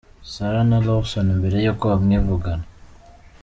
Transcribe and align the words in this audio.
Sarah 0.31 0.65
na 0.69 0.77
Lawson 0.85 1.27
mbere 1.39 1.57
y’uko 1.65 1.83
bamwivugana. 1.91 2.65